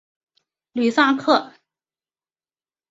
[0.71, 1.53] 吕萨克。